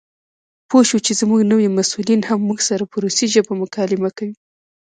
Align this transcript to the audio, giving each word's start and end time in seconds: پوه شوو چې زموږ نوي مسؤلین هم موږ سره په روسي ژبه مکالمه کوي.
پوه 0.69 0.83
شوو 0.89 1.05
چې 1.05 1.13
زموږ 1.21 1.41
نوي 1.51 1.67
مسؤلین 1.77 2.21
هم 2.29 2.39
موږ 2.47 2.59
سره 2.69 2.83
په 2.91 2.95
روسي 3.03 3.25
ژبه 3.33 3.53
مکالمه 3.63 4.09
کوي. 4.17 4.35